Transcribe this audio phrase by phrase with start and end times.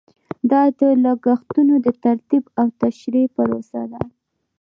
[0.51, 4.01] دا د لګښتونو د ترتیب او تشریح پروسه ده.